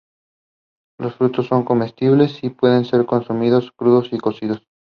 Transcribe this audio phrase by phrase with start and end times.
[0.99, 4.65] Los frutos son comestibles y pueden ser consumidos crudos o cocidos.